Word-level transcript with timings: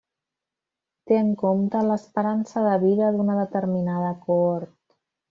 Té 1.11 1.17
en 1.23 1.27
compte 1.41 1.83
l'esperança 1.89 2.63
de 2.71 2.75
vida 2.87 3.11
d'una 3.19 3.37
determinada 3.41 4.11
cohort. 4.25 4.73